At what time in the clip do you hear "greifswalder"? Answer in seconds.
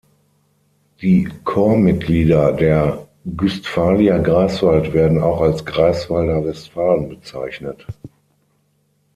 5.63-6.43